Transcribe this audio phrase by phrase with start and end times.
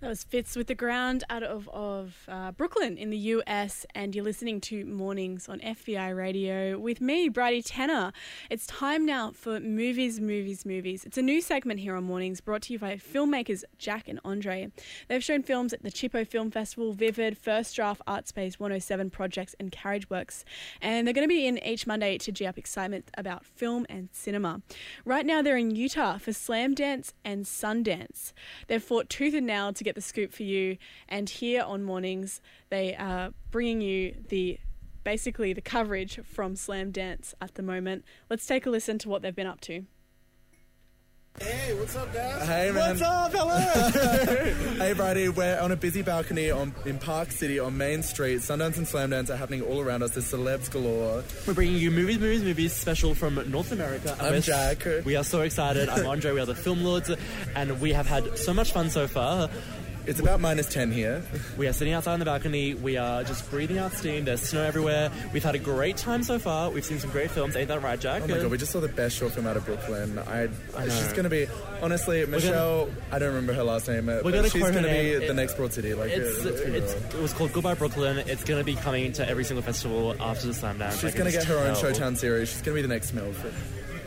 [0.00, 4.14] That was Fitz with the ground out of, of uh, Brooklyn in the US, and
[4.14, 8.12] you're listening to Mornings on FBI Radio with me, Bridie Tanner.
[8.48, 11.04] It's time now for Movies, Movies, Movies.
[11.04, 14.70] It's a new segment here on Mornings brought to you by filmmakers Jack and Andre.
[15.08, 19.72] They've shown films at the Chippo Film Festival, Vivid, First Draft, Artspace, 107 Projects, and
[19.72, 20.44] Carriage Works.
[20.80, 24.10] And they're going to be in each Monday to G up excitement about film and
[24.12, 24.62] cinema.
[25.04, 28.32] Right now, they're in Utah for Slamdance and Sundance.
[28.68, 30.76] They've fought tooth and nail to get the scoop for you.
[31.08, 34.58] And here on Mornings, they are bringing you the
[35.02, 38.04] basically the coverage from Slamdance at the moment.
[38.28, 39.86] Let's take a listen to what they've been up to.
[41.40, 42.46] Hey, what's up, guys?
[42.48, 42.98] Hey, man.
[42.98, 44.74] What's up, hello?
[44.78, 45.28] hey, Bridie.
[45.28, 48.40] We're on a busy balcony on, in Park City on Main Street.
[48.40, 50.12] Sundance and Slamdance are happening all around us.
[50.12, 51.22] There's celebs galore.
[51.46, 54.16] We're bringing you movies, movies, movies special from North America.
[54.20, 54.84] I'm We're- Jack.
[55.04, 55.88] We are so excited.
[55.88, 56.32] I'm Andre.
[56.32, 57.10] We are the Film Lords,
[57.54, 59.48] and we have had so much fun so far.
[60.08, 61.22] It's about minus 10 here.
[61.58, 62.72] We are sitting outside on the balcony.
[62.74, 64.24] We are just breathing out steam.
[64.24, 65.10] There's snow everywhere.
[65.34, 66.70] We've had a great time so far.
[66.70, 67.54] We've seen some great films.
[67.56, 68.22] Ain't that right, Jack?
[68.24, 70.18] Oh my god, we just saw the best short film out of Brooklyn.
[70.18, 70.88] I, I know.
[70.88, 71.46] she's gonna be
[71.82, 72.88] honestly Michelle.
[73.12, 75.18] I don't remember her last name, We're but gonna she's gonna be name.
[75.20, 75.92] the It- next Broad City.
[75.92, 78.18] Like, It's, uh, let's it's, it was called Goodbye Brooklyn.
[78.26, 80.92] It's going to be coming to every single festival after the Slamdance.
[81.00, 81.74] She's can gonna get just her own.
[81.74, 82.48] Showtown series.
[82.48, 83.34] She's gonna be the next MILF.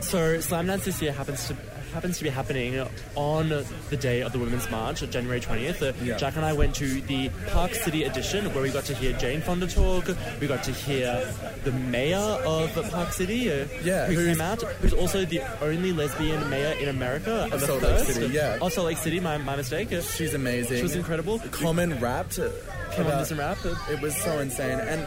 [0.00, 1.56] So Slam Dance this year happens to
[1.92, 3.48] happens to be happening on
[3.90, 5.82] the day of the Women's March, January 20th.
[5.82, 6.16] Uh, Yeah.
[6.16, 9.40] Jack and I went to the Park City edition where we got to hear Jane
[9.42, 10.08] Fonda talk.
[10.40, 11.24] We got to hear
[11.64, 15.92] the mayor of Park City, uh, Yeah, who who's- came out, who's also the only
[15.92, 17.48] lesbian mayor in America.
[17.52, 18.06] Of the Salt Lake.
[18.06, 18.58] City, yeah.
[18.60, 19.92] Oh, Salt Lake City, my, my mistake.
[19.92, 20.78] Uh, She's amazing.
[20.78, 21.38] She was incredible.
[21.50, 22.36] Common rapped.
[22.36, 23.58] Came on about- rap.
[23.90, 24.78] It was so insane.
[24.78, 25.06] And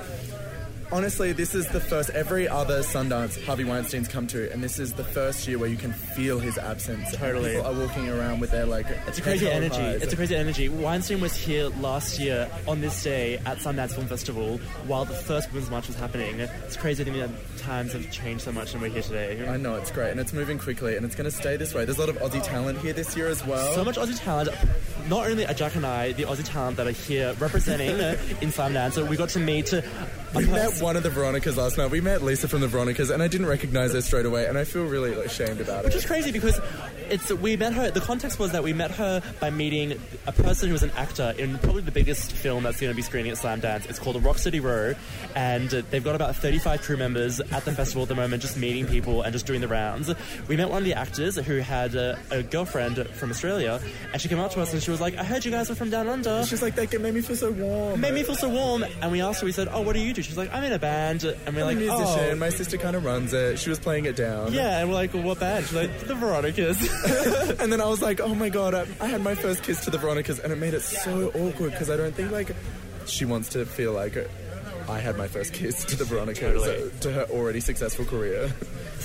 [0.91, 4.93] honestly, this is the first, every other Sundance Harvey Weinstein's come to, and this is
[4.93, 7.15] the first year where you can feel his absence.
[7.15, 7.55] Totally.
[7.55, 9.75] People are walking around with their, like, It's a crazy energy.
[9.75, 9.91] high.
[9.91, 10.69] It's a crazy energy.
[10.69, 15.51] Weinstein was here last year on this day at Sundance Film Festival while the first
[15.51, 16.39] Women's March was happening.
[16.39, 19.47] It's crazy to me that times have changed so much and we're here today.
[19.47, 21.85] I know, it's great, and it's moving quickly, and it's going to stay this way.
[21.85, 23.73] There's a lot of Aussie talent here this year as well.
[23.73, 24.49] So much Aussie talent.
[25.07, 27.89] Not only are Jack and I the Aussie talent that are here representing
[28.41, 29.71] in Sundance, we got to meet
[30.35, 31.91] We met one of the Veronicas last night.
[31.91, 34.65] We met Lisa from the Veronicas, and I didn't recognize her straight away, and I
[34.65, 35.85] feel really ashamed about it.
[35.85, 36.59] Which is crazy because
[37.09, 37.91] it's we met her.
[37.91, 41.33] The context was that we met her by meeting a person who was an actor
[41.37, 43.89] in probably the biggest film that's going to be screening at Slamdance.
[43.89, 44.93] It's called The Rock City Row,
[45.35, 48.85] and they've got about 35 crew members at the festival at the moment, just meeting
[48.85, 50.11] people and just doing the rounds.
[50.47, 53.79] We met one of the actors who had uh, a girlfriend from Australia,
[54.13, 55.75] and she came up to us and she was like, "I heard you guys are
[55.75, 58.01] from down under." She's like, that made me feel so warm.
[58.01, 59.45] Made me feel so warm, and we asked her.
[59.45, 61.61] We said, "Oh, what do you do?" She's like, "I'm in a band," and we're
[61.61, 62.29] I'm like, a musician.
[62.31, 63.59] "Oh, My sister kind of runs it.
[63.59, 64.53] She was playing it down.
[64.53, 66.77] yeah." And we're like, well, "What band?" She's like, "The Veronicas."
[67.59, 69.89] and then I was like, oh my god, I, I had my first kiss to
[69.89, 72.55] the Veronicas, and it made it so awkward because I don't think like
[73.05, 74.15] she wants to feel like
[74.87, 76.89] I had my first kiss to the Veronicas Totally.
[76.89, 78.53] uh, to her already successful career.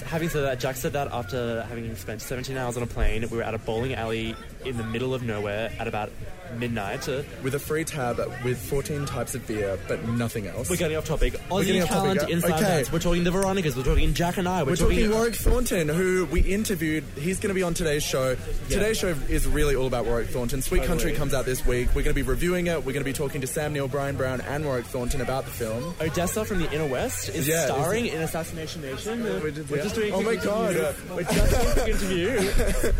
[0.06, 3.36] Having said that, Jack said that after having spent 17 hours on a plane, we
[3.38, 4.34] were at a bowling alley
[4.64, 6.10] in the middle of nowhere at about
[6.58, 7.08] midnight.
[7.08, 10.68] Uh, With a free tab with 14 types of beer, but nothing else.
[10.70, 11.34] we're getting off topic.
[11.50, 12.48] Aussie getting off topic, talent uh, in okay.
[12.82, 12.92] Sundance.
[12.92, 13.76] We're talking the Veronicas.
[13.76, 14.62] We're talking Jack and I.
[14.62, 17.04] We're, We're talking Warwick Thornton, who we interviewed.
[17.16, 18.36] He's going to be on today's show.
[18.68, 20.62] Today's show is really all about Warwick Thornton.
[20.62, 20.88] Sweet Totally.
[20.98, 21.88] Country comes out this week.
[21.88, 22.78] We're going to be reviewing it.
[22.78, 25.50] We're going to be talking to Sam Neill, Bryan Brown, and Warwick Thornton about the
[25.50, 25.94] film.
[26.00, 29.22] Odessa from the Inner West is Yeah, starring in Assassination Nation.
[29.22, 29.82] Uh, We're just- we're yeah.
[29.84, 30.12] just doing.
[30.12, 30.76] a Oh quick my God.
[30.76, 31.14] interview.
[31.14, 32.92] We're just doing a quick interview.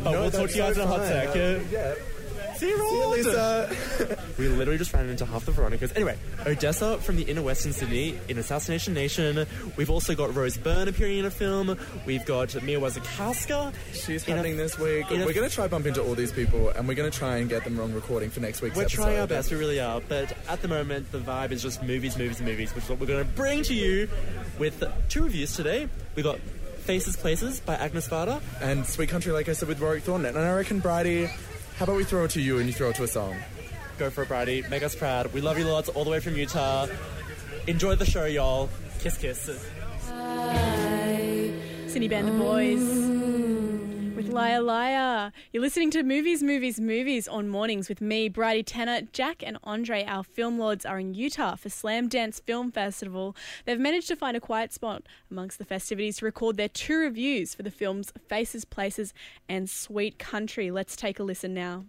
[0.04, 1.28] but we'll talk to you guys in a hot sec.
[1.28, 1.94] Uh, Yeah.
[2.58, 4.16] See you, Lisa.
[4.38, 5.92] We literally just ran into half the Veronicas.
[5.94, 9.46] Anyway, Odessa from the inner western Sydney in Assassination Nation.
[9.76, 11.76] We've also got Rose Byrne appearing in a film.
[12.06, 13.72] We've got Mia Wasikowska.
[13.92, 15.08] She's in a- happening this week.
[15.10, 17.48] We're going to try bump into all these people, and we're going to try and
[17.48, 19.02] get them wrong recording for next week's We're episode.
[19.02, 20.00] trying our best, we really are.
[20.00, 23.06] But at the moment, the vibe is just movies, movies, movies, which is what we're
[23.06, 24.08] going to bring to you
[24.58, 25.88] with two reviews today.
[26.16, 26.38] We've got
[26.80, 28.40] Faces Places by Agnes Varda.
[28.60, 30.34] And Sweet Country, like I said, with Warwick Thornton.
[30.34, 31.28] And I reckon, Bridie,
[31.78, 33.36] how about we throw it to you and you throw it to a song?
[33.98, 34.64] Go for it, Bridie.
[34.68, 35.32] Make us proud.
[35.32, 36.86] We love you lots, all the way from Utah.
[37.68, 38.68] Enjoy the show, y'all.
[38.98, 39.44] Kiss, kiss.
[41.86, 43.07] City Band of Boys
[44.18, 45.30] with Liar Liar.
[45.52, 49.02] You're listening to Movies, Movies, Movies on mornings with me, Bridie Tanner.
[49.12, 53.36] Jack and Andre, our film lords, are in Utah for Slamdance Film Festival.
[53.64, 57.54] They've managed to find a quiet spot amongst the festivities to record their two reviews
[57.54, 59.14] for the films Faces, Places,
[59.48, 60.72] and Sweet Country.
[60.72, 61.84] Let's take a listen now.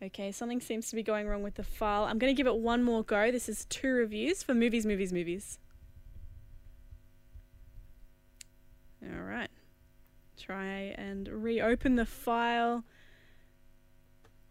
[0.00, 2.04] Okay, something seems to be going wrong with the file.
[2.04, 3.32] I'm going to give it one more go.
[3.32, 5.58] This is two reviews for movies, movies, movies.
[9.02, 9.50] All right.
[10.36, 12.84] Try and reopen the file.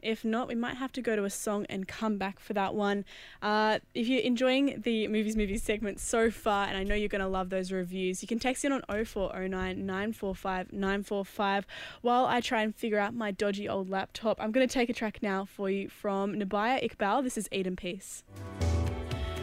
[0.02, 2.76] If not, we might have to go to a song and come back for that
[2.76, 3.04] one.
[3.42, 7.22] Uh, if you're enjoying the Movies Movies segment so far, and I know you're going
[7.22, 11.68] to love those reviews, you can text in on 0409 945 945
[12.02, 14.38] while I try and figure out my dodgy old laptop.
[14.40, 17.24] I'm going to take a track now for you from Nabihah Iqbal.
[17.24, 18.24] This is Eden Piece.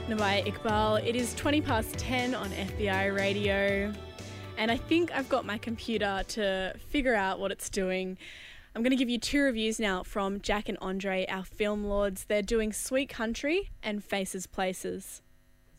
[0.09, 3.93] Nabihah Iqbal, it is 20 past 10 on FBI radio,
[4.57, 8.19] and I think I've got my computer to figure out what it's doing.
[8.77, 12.25] I'm going to give you two reviews now from Jack and Andre, our film lords.
[12.25, 15.23] They're doing Sweet Country and Faces Places.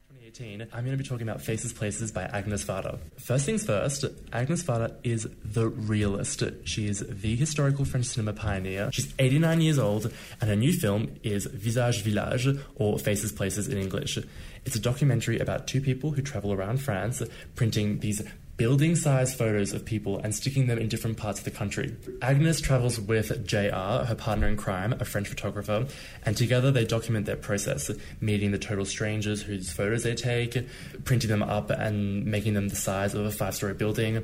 [0.07, 2.99] 2018, I'm going to be talking about Faces Places by Agnes Varda.
[3.19, 6.41] First things first, Agnes Varda is the realist.
[6.63, 8.89] She is the historical French cinema pioneer.
[8.93, 13.77] She's 89 years old, and her new film is Visage Village, or Faces Places in
[13.77, 14.17] English.
[14.65, 17.21] It's a documentary about two people who travel around France
[17.55, 18.21] printing these
[18.57, 21.95] building sized photos of people and sticking them in different parts of the country.
[22.21, 25.85] Agnes travels with JR, her partner in crime, a French photographer,
[26.25, 27.91] and together they document their process,
[28.21, 30.67] meeting the total strangers whose photos they take,
[31.03, 34.23] printing them up and making them the size of a five story building.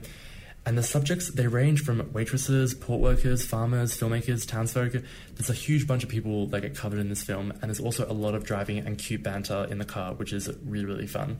[0.66, 4.92] And the subjects, they range from waitresses, port workers, farmers, filmmakers, townsfolk.
[4.92, 8.06] There's a huge bunch of people that get covered in this film, and there's also
[8.08, 11.40] a lot of driving and cute banter in the car, which is really, really fun.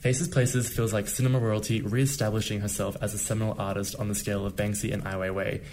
[0.00, 4.14] Faces Places feels like cinema royalty re establishing herself as a seminal artist on the
[4.14, 5.64] scale of Banksy and Ai Weiwei.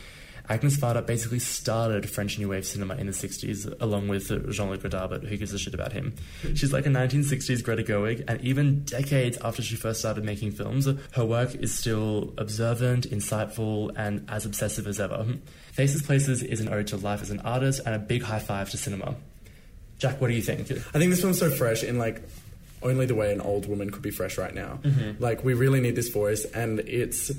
[0.47, 4.83] Agnes Varda basically started French New Wave cinema in the 60s, along with Jean Luc
[4.83, 6.13] Godard, but who gives a shit about him?
[6.53, 10.87] She's like a 1960s Greta Gerwig, and even decades after she first started making films,
[11.13, 15.25] her work is still observant, insightful, and as obsessive as ever.
[15.71, 18.69] Faces Places is an ode to life as an artist and a big high five
[18.69, 19.15] to cinema.
[19.97, 20.69] Jack, what do you think?
[20.71, 22.21] I think this film's so fresh in like
[22.85, 24.79] only the way an old woman could be fresh right now.
[24.83, 25.21] Mm-hmm.
[25.21, 27.31] Like we really need this voice, and it's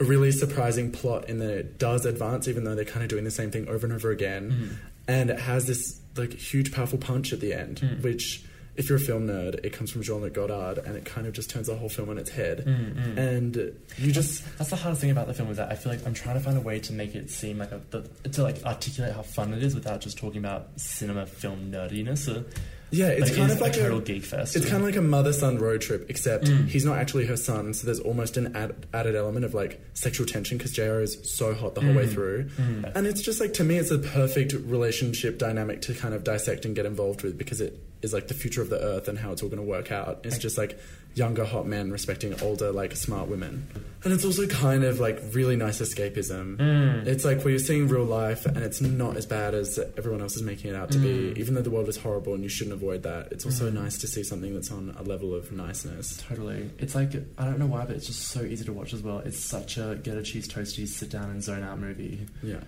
[0.00, 3.24] a really surprising plot in that it does advance, even though they're kind of doing
[3.24, 4.50] the same thing over and over again.
[4.50, 4.74] Mm-hmm.
[5.08, 8.02] And it has this like huge, powerful punch at the end, mm.
[8.02, 8.44] which.
[8.76, 11.48] If you're a film nerd, it comes from Jean-Luc Godard, and it kind of just
[11.48, 12.64] turns the whole film on its head.
[12.66, 13.16] Mm, mm.
[13.16, 13.54] And
[13.98, 16.12] you just That's the hardest thing about the film is that I feel like I'm
[16.12, 19.14] trying to find a way to make it seem like a the, to like articulate
[19.14, 22.28] how fun it is without just talking about cinema film nerdiness.
[22.28, 22.42] Uh,
[22.90, 24.54] Yeah, it's it kind of like a total a, geek fest.
[24.54, 26.68] It's kind of like a mother-son road trip, except Mm.
[26.68, 27.74] he's not actually her son.
[27.74, 31.54] So there's almost an ad- added element of like sexual tension because JR is so
[31.54, 31.96] hot the whole Mm.
[31.96, 32.50] way through,
[32.94, 36.64] and it's just like to me, it's a perfect relationship dynamic to kind of dissect
[36.64, 39.32] and get involved with because it is like the future of the earth and how
[39.32, 40.20] it's all going to work out.
[40.24, 40.78] It's just like
[41.16, 43.66] younger hot men respecting older like smart women,
[44.02, 46.56] and it's also kind of like really nice escapism.
[46.56, 47.06] Mm.
[47.06, 50.34] It's like where you're seeing real life and it's not as bad as everyone else
[50.36, 51.34] is making it out to Mm.
[51.34, 51.40] be.
[51.40, 54.06] Even though the world is horrible and you shouldn't avoid that, it's also nice to
[54.08, 56.16] see something that's on a level of niceness.
[56.28, 56.68] Totally.
[56.78, 59.20] It's like, I don't know why, but it's just so easy to watch as well.
[59.20, 62.26] It's such a get a cheese toasties, sit down and zone out movie.
[62.42, 62.60] Yeah.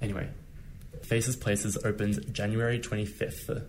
[0.00, 0.28] Anyway,
[1.02, 3.62] Faces Places opens January 25th.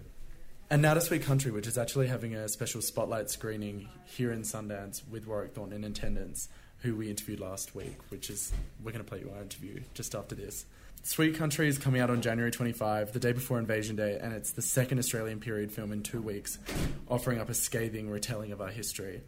[0.69, 4.41] And now to Sweet Country, which is actually having a special spotlight screening here in
[4.41, 6.49] Sundance with Warwick Thornton in attendance,
[6.79, 8.51] who we interviewed last week, which is,
[8.83, 10.65] we're going to play you our interview just after this.
[11.03, 14.51] Sweet Country is coming out on January 25, the day before Invasion Day, and it's
[14.51, 16.59] the second Australian period film in two weeks,
[17.07, 19.21] offering up a scathing retelling of our history.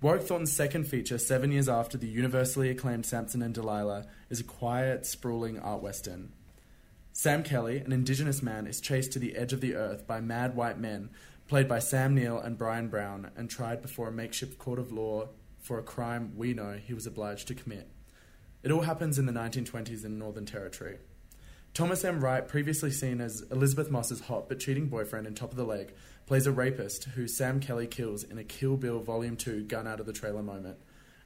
[0.00, 4.44] Warwick Thornton's second feature, seven years after the universally acclaimed Samson and Delilah, is a
[4.44, 6.32] quiet, sprawling art western.
[7.14, 10.56] Sam Kelly, an Indigenous man, is chased to the edge of the earth by mad
[10.56, 11.10] white men,
[11.46, 15.28] played by Sam Neill and Bryan Brown, and tried before a makeshift court of law
[15.60, 17.90] for a crime we know he was obliged to commit.
[18.62, 20.98] It all happens in the 1920s in Northern Territory.
[21.74, 22.20] Thomas M.
[22.20, 25.94] Wright, previously seen as Elisabeth Moss's hot but cheating boyfriend in Top of the Lake,
[26.26, 30.00] plays a rapist who Sam Kelly kills in a Kill Bill Volume 2 gun out
[30.00, 30.78] of the trailer moment.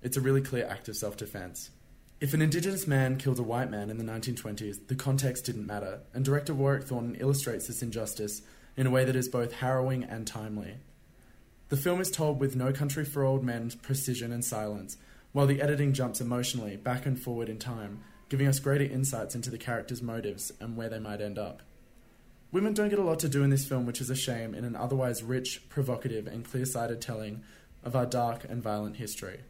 [0.02, 1.70] It's a really clear act of self defense.
[2.18, 6.00] If an Indigenous man killed a white man in the 1920s, the context didn't matter,
[6.14, 8.40] and director Warwick Thornton illustrates this injustice
[8.74, 10.76] in a way that is both harrowing and timely.
[11.68, 14.96] The film is told with No Country for Old Men's precision and silence,
[15.32, 19.50] while the editing jumps emotionally back and forward in time, giving us greater insights into
[19.50, 21.60] the characters' motives and where they might end up.
[22.50, 24.64] Women don't get a lot to do in this film, which is a shame in
[24.64, 27.42] an otherwise rich, provocative, and clear sighted telling
[27.84, 29.40] of our dark and violent history.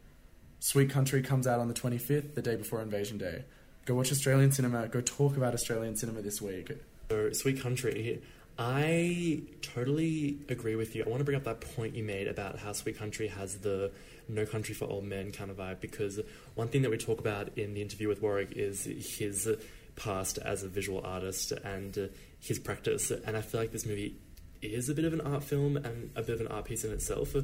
[0.59, 3.43] Sweet Country comes out on the 25th, the day before Invasion Day.
[3.85, 6.71] Go watch Australian cinema, go talk about Australian cinema this week.
[7.09, 8.21] So, Sweet Country,
[8.59, 11.03] I totally agree with you.
[11.05, 13.91] I want to bring up that point you made about how Sweet Country has the
[14.27, 16.19] No Country for Old Men kind of vibe because
[16.55, 19.47] one thing that we talk about in the interview with Warwick is his
[19.95, 22.09] past as a visual artist and
[22.39, 23.11] his practice.
[23.11, 24.15] And I feel like this movie
[24.61, 26.91] is a bit of an art film and a bit of an art piece in
[26.91, 27.35] itself.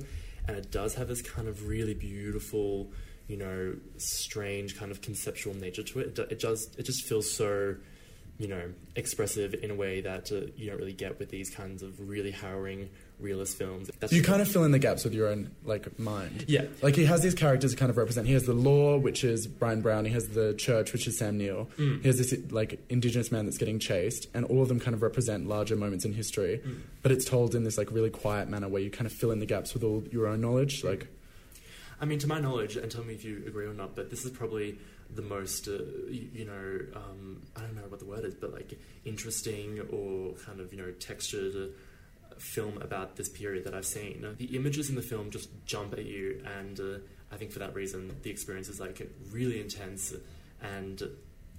[0.48, 2.92] And it does have this kind of really beautiful
[3.28, 6.20] you know strange kind of conceptual nature to it.
[6.20, 7.76] It, does it just feels so
[8.44, 11.82] you know expressive in a way that uh, you don't really get with these kinds
[11.82, 13.90] of really harrowing realist films.
[14.00, 16.44] That's You kind of fill in the gaps with your own like mind.
[16.48, 16.66] Yeah.
[16.82, 18.28] Like he has these characters to kind of represent.
[18.28, 20.04] He has the law, which is Bryan Brown.
[20.04, 21.70] He has the church, which is Sam Neill.
[21.78, 22.02] Mm.
[22.02, 25.02] He has this like indigenous man that's getting chased, and all of them kind of
[25.02, 26.62] represent larger moments in history.
[26.66, 26.82] Mm.
[27.02, 29.40] But it's told in this like really quiet manner where you kind of fill in
[29.40, 30.84] the gaps with all your own knowledge.
[30.84, 31.08] Like
[32.04, 34.26] I mean, to my knowledge, and tell me if you agree or not, but this
[34.26, 34.78] is probably
[35.16, 35.80] the most, uh,
[36.10, 40.60] you, know, um, I don't know what the word is, but like interesting or kind
[40.60, 44.26] of, you know, textured uh, film about this period that I've seen.
[44.38, 46.98] The images in the film just jump at you, and uh,
[47.32, 50.14] I think for that reason, the experience is like really intense,
[50.62, 51.02] and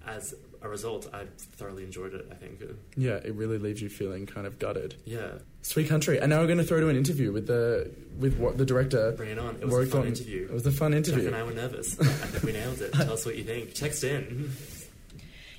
[0.07, 2.27] as a result, I thoroughly enjoyed it.
[2.31, 2.63] I think,
[2.97, 4.95] yeah, it really leaves you feeling kind of gutted.
[5.05, 5.33] yeah,
[5.63, 6.19] Sweet country.
[6.21, 9.13] And now we're going to throw to an interview with the with what the director.
[9.13, 9.57] bring it on.
[9.57, 10.13] It was a fun Thornton.
[10.13, 10.45] interview.
[10.45, 11.27] It was a fun Jack interview.
[11.29, 11.99] and I were nervous.
[12.01, 12.93] I think we nailed it.
[12.93, 13.75] Tell us what you think.
[13.75, 14.51] Text in.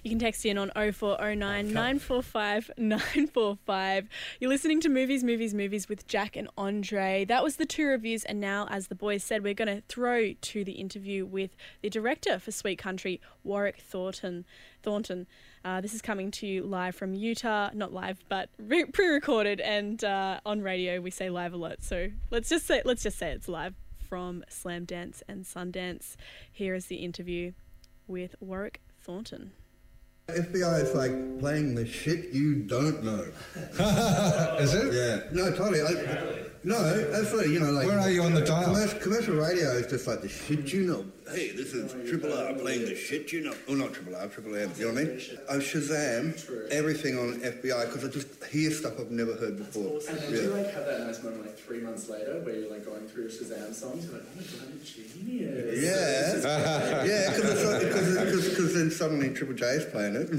[0.05, 4.07] You can text in on 0409 945 945.
[4.39, 7.25] You're listening to Movies, Movies, Movies with Jack and Andre.
[7.25, 10.33] That was the two reviews, and now, as the boys said, we're going to throw
[10.33, 14.45] to the interview with the director for Sweet Country, Warwick Thornton.
[14.83, 15.25] Thornton.
[15.63, 20.03] Uh, this is coming to you live from Utah, not live, but re- pre-recorded, and
[20.03, 23.31] uh, on radio we say live a lot, So let's just say let's just say
[23.31, 23.73] it's live
[24.07, 26.15] from Slamdance and Sundance.
[26.51, 27.53] Here is the interview
[28.05, 29.53] with Warwick Thornton.
[30.27, 33.25] FBI is like playing the shit you don't know.
[34.59, 34.93] Is it?
[34.93, 35.19] Yeah.
[35.31, 35.81] No, totally.
[35.81, 36.77] I, no,
[37.13, 37.53] absolutely.
[37.53, 37.85] You know, like.
[37.87, 38.64] Where are you on the dial?
[39.25, 41.05] Commercial, commercial radio is just like the shit you know.
[41.31, 43.55] Hey, this is Triple R playing the shit you know.
[43.67, 44.71] Oh, not Triple R, Triple M.
[44.77, 45.19] You know what I mean?
[45.49, 49.99] I Shazam everything on FBI because I just hear stuff I've never heard before.
[50.29, 50.49] Yeah.
[50.49, 53.73] like have that nice moment like three months later where you're like going through Shazam
[53.73, 54.05] songs?
[54.05, 55.83] You're like, oh, bloody genius.
[55.83, 60.29] Yeah, yeah, because then suddenly Triple J is playing it.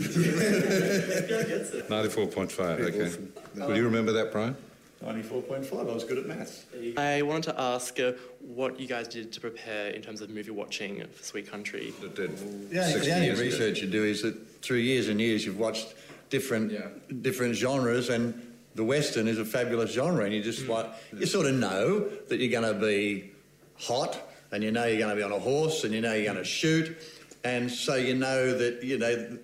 [1.89, 3.07] 94.5, okay.
[3.07, 3.33] awesome.
[3.57, 4.57] Will you remember that, Brian?
[5.05, 5.81] 94.5.
[5.81, 6.65] I was good at maths.
[6.97, 8.13] I wanted to ask uh,
[8.47, 11.93] what you guys did to prepare in terms of movie watching for Sweet Country.
[12.01, 12.37] That did
[12.71, 13.49] The only, 60 the only years ago.
[13.49, 15.95] research you do is that through years and years you've watched
[16.31, 16.89] different Yeah.
[17.23, 18.41] different genres and
[18.77, 20.69] the western is a fabulous genre and you just mm.
[20.69, 20.87] like
[21.19, 23.33] you sort of know that you're going to be
[23.79, 24.21] hot
[24.53, 26.37] and you know you're going to be on a horse and you know you're going
[26.37, 26.97] to shoot
[27.43, 29.39] and so you know that you know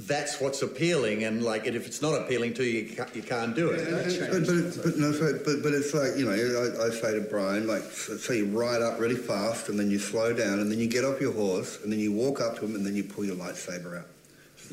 [0.00, 3.54] that's what's appealing and like if it's not appealing to you you can't, you can't
[3.54, 3.88] do it.
[4.30, 7.20] But, but, but no, so, but, but it's like, you know, I, I say to
[7.20, 10.70] Bryan, like, so, so you ride up really fast and then you slow down and
[10.70, 12.96] then you get off your horse and then you walk up to him and then
[12.96, 14.08] you pull your lightsaber out.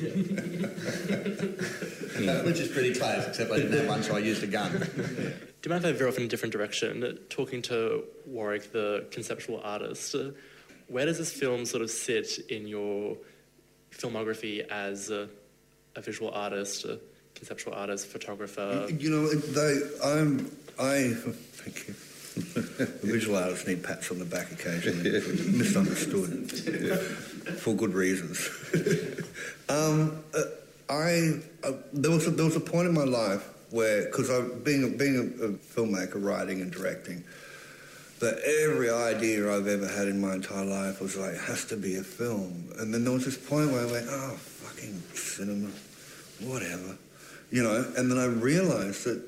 [2.46, 4.72] which is pretty close except I didn't have one so I used a gun.
[4.72, 7.18] Do you mind if I veer off in a different direction?
[7.28, 10.30] Talking to Warwick, the conceptual artist, uh,
[10.88, 13.18] where does this film sort of sit in your
[13.90, 15.28] filmography as a,
[15.96, 16.98] a visual artist, a
[17.34, 18.86] conceptual artist, photographer?
[18.90, 21.14] You know, they, I'm, I,
[21.52, 21.94] thank you.
[23.02, 25.10] Visual artists need pats on the back occasionally.
[25.56, 26.50] Misunderstood.
[27.58, 28.48] For good reasons.
[29.68, 30.42] um, uh,
[30.88, 34.28] I, uh, there, was a, there was a point in my life where, because
[34.62, 37.24] being, being a, a filmmaker, writing and directing,
[38.20, 41.96] that every idea I've ever had in my entire life was like, has to be
[41.96, 42.68] a film.
[42.78, 45.70] And then there was this point where I went, oh, fucking cinema,
[46.40, 46.96] whatever.
[47.50, 49.22] You know, and then I realized that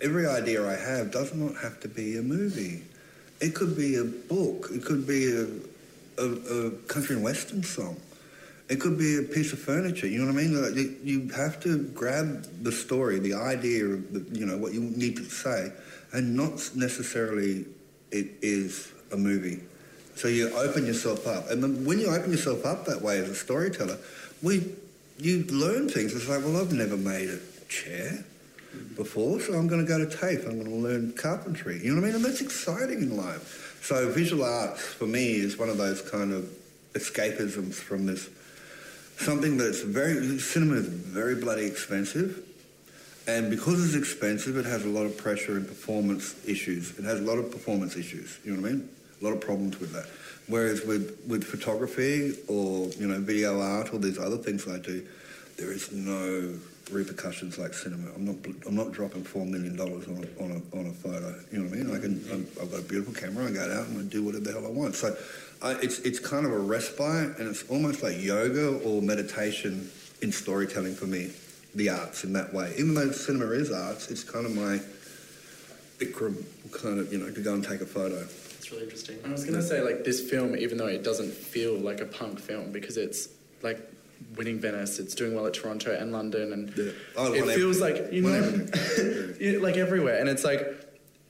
[0.00, 2.82] every idea I have does not have to be a movie.
[3.40, 4.68] It could be a book.
[4.72, 5.46] It could be a,
[6.20, 6.26] a,
[6.66, 7.96] a country and western song.
[8.68, 10.06] It could be a piece of furniture.
[10.06, 10.62] You know what I mean?
[10.62, 14.72] Like, you- you have to grab the story, the idea of the, you know what
[14.72, 15.72] you need to say,
[16.12, 17.66] and not necessarily
[18.12, 19.60] it is a movie.
[20.14, 23.34] So you open yourself up, and when you open yourself up that way as a
[23.34, 23.98] storyteller,
[24.42, 24.74] we
[25.18, 26.14] you learn things.
[26.14, 27.38] It's like, well, I've never made a
[27.68, 28.24] chair
[28.96, 30.46] before, so I'm going to go to TAFE.
[30.46, 31.78] I'm going to learn carpentry.
[31.82, 32.16] You know what I mean?
[32.16, 33.80] And that's exciting in life.
[33.82, 36.50] So visual arts for me is one of those kind of
[36.94, 38.28] escapisms from this
[39.18, 42.42] something that's very cinema is very bloody expensive.
[43.26, 46.98] And because it's expensive, it has a lot of pressure and performance issues.
[46.98, 48.38] It has a lot of performance issues.
[48.44, 48.88] You know what I mean?
[49.20, 50.06] A lot of problems with that.
[50.48, 55.06] Whereas with, with photography or you know video art or these other things I do,
[55.56, 56.58] there is no
[56.90, 58.10] repercussions like cinema.
[58.14, 58.36] I'm not
[58.66, 61.34] I'm not dropping four million dollars on a, on a on a photo.
[61.52, 61.96] You know what I mean?
[61.96, 63.46] I can I'm, I've got a beautiful camera.
[63.46, 64.96] I go out and I do whatever the hell I want.
[64.96, 65.16] So
[65.62, 69.90] I, it's it's kind of a respite and it's almost like yoga or meditation
[70.22, 71.30] in storytelling for me.
[71.74, 74.80] The arts in that way, even though cinema is arts, it's kind of my
[75.98, 78.16] Bikram kind of you know to go and take a photo.
[78.58, 79.18] It's really interesting.
[79.24, 82.40] I was gonna say like this film, even though it doesn't feel like a punk
[82.40, 83.28] film because it's
[83.62, 83.80] like
[84.36, 86.92] winning Venice, it's doing well at Toronto and London, and Yeah.
[87.16, 89.60] Oh, it feels ev- like you know, everything.
[89.62, 90.60] Like everywhere, and it's like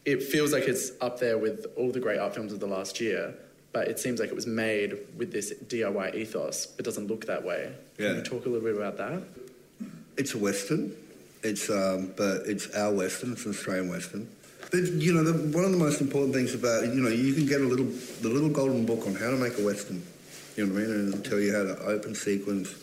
[0.05, 3.01] it feels like it's up there with all the great art films of the last
[3.01, 3.35] year.
[3.73, 7.43] But it seems like it was made with this DIY ethos, but doesn't look that
[7.43, 7.73] way.
[7.97, 8.09] Yeah.
[8.09, 9.23] Can you talk a little bit about that?
[10.17, 10.95] It's a western.
[11.43, 13.33] It's um, but it's our western.
[13.33, 14.29] It's an Australian western.
[14.71, 17.47] But you know, the, one of the most important things about you know, you can
[17.47, 17.87] get a little
[18.21, 20.03] the little golden book on how to make a western.
[20.57, 20.95] You know what I mean?
[20.95, 22.75] And it'll tell you how to open sequence,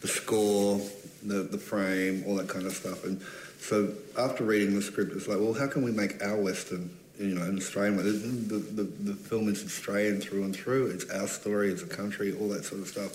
[0.00, 0.80] the score,
[1.24, 3.04] the the frame, all that kind of stuff.
[3.04, 3.20] And
[3.58, 6.90] so after reading the script, it's like, well, how can we make our western?
[7.18, 8.06] You know, an Australian one.
[8.06, 10.88] The, the, the, film is Australian through and through.
[10.88, 13.14] It's our story as a country, all that sort of stuff.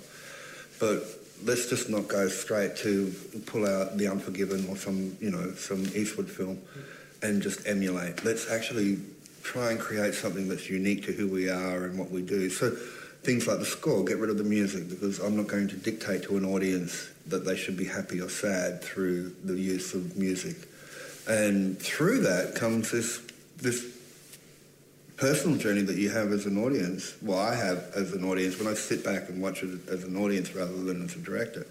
[0.79, 1.03] But
[1.43, 3.13] let's just not go straight to
[3.45, 6.59] pull out The Unforgiven or some, you know, some Eastwood film
[7.21, 8.23] and just emulate.
[8.23, 8.99] Let's actually
[9.43, 12.49] try and create something that's unique to who we are and what we do.
[12.49, 12.71] So
[13.23, 16.23] things like the score, get rid of the music because I'm not going to dictate
[16.23, 20.55] to an audience that they should be happy or sad through the use of music.
[21.27, 23.21] And through that comes this
[23.57, 23.96] this
[25.17, 27.15] personal journey that you have as an audience.
[27.21, 30.15] Well, I have as an audience when I sit back and watch it as an
[30.15, 31.65] audience rather than as a director.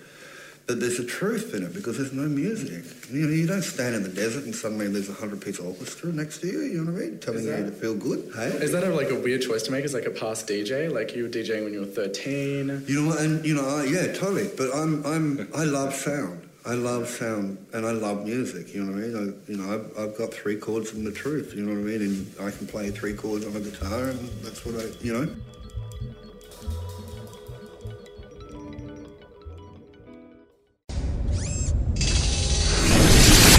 [0.67, 2.83] But there's a truth in it because there's no music.
[3.09, 6.13] You know, you don't stand in the desert and suddenly there's a hundred piece orchestra
[6.13, 6.63] next to you.
[6.63, 7.19] You know what I mean?
[7.21, 8.33] Telling Is you to feel good.
[8.35, 9.85] Hey, Is that a, like a weird choice to make?
[9.85, 12.85] As like a past DJ, like you were DJing when you were thirteen.
[12.89, 13.21] You know what?
[13.21, 14.51] And you know, I, yeah, totally.
[14.57, 16.46] But I'm, I'm, I love sound.
[16.67, 18.75] I love sound, and I love music.
[18.75, 19.17] You know what I mean?
[19.17, 21.55] I, you know, I've, I've got three chords and the truth.
[21.55, 22.03] You know what I mean?
[22.03, 25.33] And I can play three chords on a guitar, and that's what I, you know.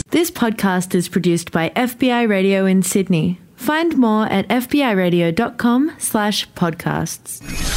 [0.09, 3.39] This podcast is produced by FBI Radio in Sydney.
[3.55, 7.76] Find more at fbiradio.com slash podcasts.